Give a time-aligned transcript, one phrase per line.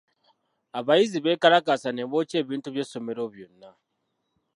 [0.79, 3.69] Abayizi beekalakaasa ne bookya ebintu by’essomero byonna.